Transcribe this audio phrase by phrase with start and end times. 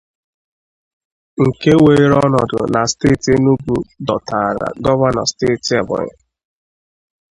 [1.45, 3.75] nke weere ọnọdụ na steeti Enugu
[4.07, 6.13] dọtàrà Gọvanọ Steeti Ebonyi